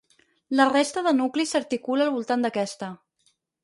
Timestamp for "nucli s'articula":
1.19-2.09